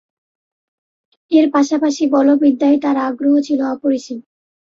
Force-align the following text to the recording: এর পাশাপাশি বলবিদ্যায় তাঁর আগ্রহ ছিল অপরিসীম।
এর 1.31 1.45
পাশাপাশি 1.51 2.03
বলবিদ্যায় 2.15 2.77
তাঁর 2.83 2.97
আগ্রহ 3.07 3.33
ছিল 3.47 3.59
অপরিসীম। 3.73 4.19